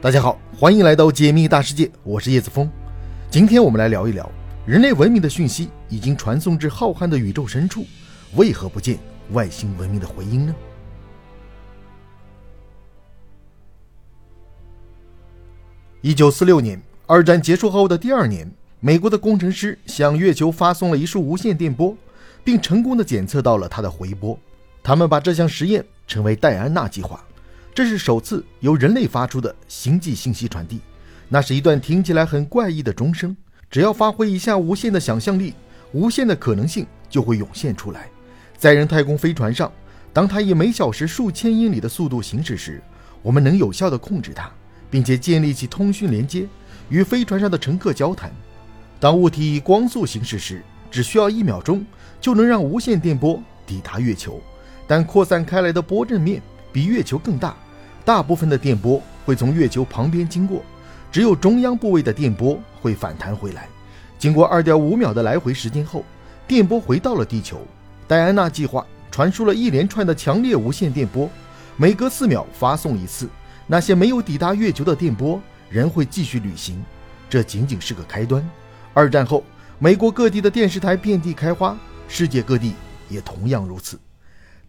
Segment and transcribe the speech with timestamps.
[0.00, 2.70] 大家好，欢迎来到解密大世界，我是叶子峰。
[3.28, 4.30] 今天我们来聊一聊，
[4.64, 7.84] 人类文明的讯息已经传送至浩瀚的宇宙深处，
[8.36, 8.96] 为何不见
[9.32, 10.54] 外星文明的回音呢？
[16.00, 21.96] 一九四六年，二战结束后的第二年，美国的工程师向月球发送了一束无线电波，
[22.44, 24.38] 并成功的检测到了它的回波。
[24.80, 27.20] 他们把这项实验称为戴安娜计划。
[27.78, 30.80] 这是首次由人类发出的星际信息传递，
[31.28, 33.36] 那是一段听起来很怪异的钟声。
[33.70, 35.54] 只要发挥一下无限的想象力，
[35.92, 38.08] 无限的可能性就会涌现出来。
[38.56, 39.70] 载人太空飞船上，
[40.12, 42.82] 当它以每小时数千英里的速度行驶时，
[43.22, 44.50] 我们能有效地控制它，
[44.90, 46.48] 并且建立起通讯连接，
[46.88, 48.32] 与飞船上的乘客交谈。
[48.98, 51.86] 当物体以光速行驶时，只需要一秒钟
[52.20, 54.42] 就能让无线电波抵达月球，
[54.88, 57.56] 但扩散开来的波阵面比月球更大。
[58.08, 60.62] 大部分的电波会从月球旁边经过，
[61.12, 63.68] 只有中央部位的电波会反弹回来。
[64.18, 66.02] 经过二点五秒的来回时间后，
[66.46, 67.60] 电波回到了地球。
[68.06, 71.28] 戴安娜计划传输了一连串的强烈无线电波，
[71.76, 73.28] 每隔四秒发送一次。
[73.66, 76.82] 那些没有抵达月球的电波仍会继续旅行。
[77.28, 78.42] 这仅仅是个开端。
[78.94, 79.44] 二战后，
[79.78, 81.76] 美国各地的电视台遍地开花，
[82.08, 82.72] 世界各地
[83.10, 84.00] 也同样如此。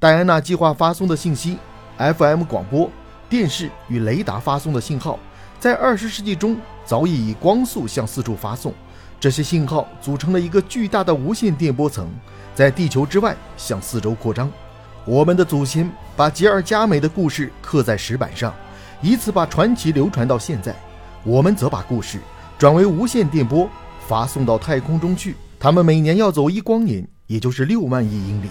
[0.00, 1.56] 戴安娜计划发送的信息
[1.98, 2.90] ，FM 广播。
[3.28, 5.18] 电视与雷达发送的信号，
[5.60, 8.72] 在二十世纪中早已以光速向四处发送。
[9.20, 12.08] 这些信号组成了一个巨大的无线电波层，
[12.54, 14.50] 在地球之外向四周扩张。
[15.04, 18.54] 我们的祖先把吉尔加美的故事刻在石板上，
[19.02, 20.74] 以此把传奇流传到现在。
[21.24, 22.20] 我们则把故事
[22.58, 23.68] 转为无线电波，
[24.06, 25.34] 发送到太空中去。
[25.58, 28.48] 他们每年要走一光年，也就是六万亿英里。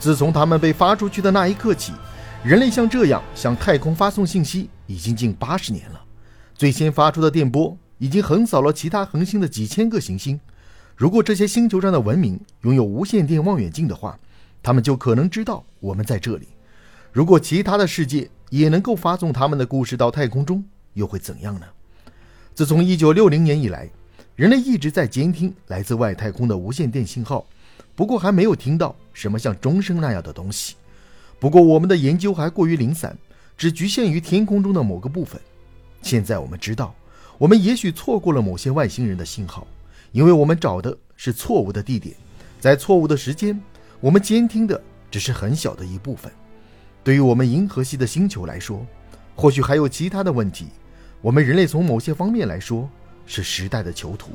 [0.00, 1.92] 自从他们被发出去的那一刻起。
[2.48, 6.02] 人类像这样向太空发送信息已经近八十年了，
[6.54, 10.40] 最先发出的电波已经横扫了其他恒星的几千个行星。
[10.96, 14.18] 如果这些星球上的文明拥有无线电望远镜的话，
[14.62, 16.48] 他们就可能知道我们在这里。
[17.12, 21.66] 如果其他的世界也能够发送他们的故事到太空中，又会怎样呢？
[22.54, 23.90] 自从1960年以来，
[24.36, 27.46] 人类一直在监听来自外太空的无线电信号，
[27.94, 30.76] 不过还没有听到什么像钟声那样的东西。
[31.40, 33.16] 不过，我们的研究还过于零散，
[33.56, 35.40] 只局限于天空中的某个部分。
[36.02, 36.94] 现在我们知道，
[37.38, 39.66] 我们也许错过了某些外星人的信号，
[40.12, 42.14] 因为我们找的是错误的地点，
[42.58, 43.60] 在错误的时间。
[44.00, 46.30] 我们监听的只是很小的一部分。
[47.02, 48.86] 对于我们银河系的星球来说，
[49.34, 50.66] 或许还有其他的问题。
[51.20, 52.88] 我们人类从某些方面来说
[53.26, 54.30] 是时代的囚徒，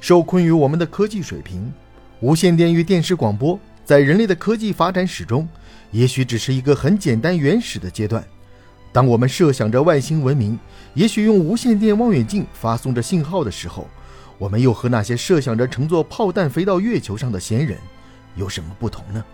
[0.00, 1.72] 受困于我们的科技水平。
[2.20, 3.58] 无线电与电视广播
[3.88, 5.48] 在人类的科技发展史中。
[5.92, 8.22] 也许只是一个很简单原始的阶段。
[8.92, 10.58] 当我们设想着外星文明，
[10.92, 13.88] 也许用无线电望远镜发送着信号的时候，
[14.36, 17.78] 我们又和那些设想着乘坐炮弹飞到月球上的闲人
[18.36, 19.24] 有什么不同呢？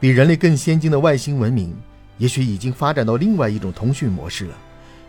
[0.00, 1.72] 比人类更先进的外星文明，
[2.16, 4.58] 也许已经发展到另外一种通讯模式了，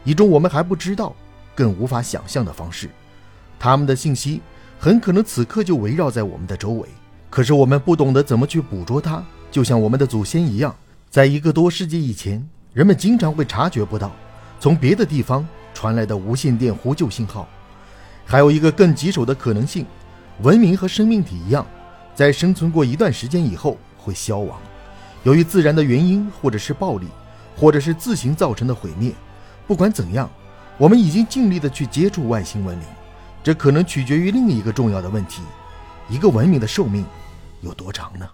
[0.03, 1.15] 一种我们还不知道、
[1.55, 2.87] 更无法想象的方式。
[3.57, 4.39] 他们的信息
[4.77, 6.87] 很可能此刻就围绕在我们的周围，
[7.29, 9.23] 可是我们不懂得怎么去捕捉它。
[9.51, 10.75] 就像我们的祖先一样，
[11.09, 14.11] 在一个多世纪以前，人们经常会察觉不到
[14.59, 17.47] 从别的地方传来的无线电呼救信号。
[18.25, 19.85] 还有一个更棘手的可能性：
[20.43, 21.65] 文明和生命体一样，
[22.13, 24.59] 在生存过一段时间以后会消亡，
[25.23, 27.07] 由于自然的原因，或者是暴力，
[27.57, 29.11] 或者是自行造成的毁灭。
[29.65, 30.29] 不管怎样，
[30.77, 32.87] 我们已经尽力的去接触外星文明，
[33.43, 35.41] 这可能取决于另一个重要的问题：
[36.09, 37.05] 一个文明的寿命
[37.61, 38.27] 有多长呢？